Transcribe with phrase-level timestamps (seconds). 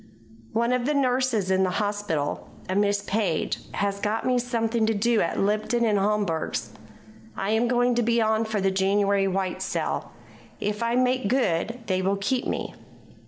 [0.53, 4.95] "One of the nurses in the hospital, a Miss Page, has got me something to
[4.95, 6.71] do at Lipton and Homburg's.
[7.37, 10.09] I am going on for the January white sale.
[10.59, 12.73] If I make good they will keep me."